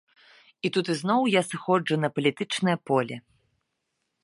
І 0.67 0.71
тут 0.77 0.85
ізноў 0.93 1.21
я 1.33 1.41
сыходжу 1.51 1.95
на 2.05 2.09
палітычнае 2.17 2.77
поле. 2.91 3.15